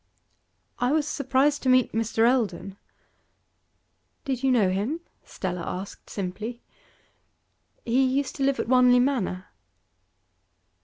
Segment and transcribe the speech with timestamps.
[0.79, 2.27] 'I was surprised to meet Mr.
[2.27, 2.75] Eldon.'
[4.25, 6.59] 'Did you know him?' Stella asked simply.
[7.85, 9.45] 'He used to live at Wanley Manor.